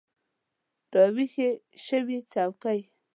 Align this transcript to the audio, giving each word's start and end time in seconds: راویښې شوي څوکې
راویښې 0.93 1.49
شوي 1.85 2.17
څوکې 2.31 2.79